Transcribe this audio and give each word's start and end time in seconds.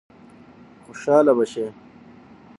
خوشاله 0.83 1.31
به 1.37 1.45
شي. 1.51 1.65